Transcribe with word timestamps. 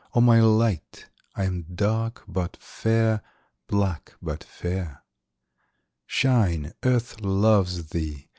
O 0.15 0.19
my 0.19 0.39
light, 0.41 1.05
I 1.35 1.43
am 1.43 1.61
dark 1.75 2.23
but 2.27 2.57
fair, 2.59 3.21
Black 3.67 4.13
but 4.19 4.43
fair. 4.43 5.03
Shine, 6.07 6.73
Earth 6.81 7.21
loves 7.21 7.89
thee! 7.91 8.27